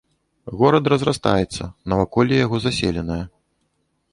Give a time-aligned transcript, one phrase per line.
[0.61, 1.63] Горад разрастаецца,
[1.93, 3.23] наваколле яго заселенае.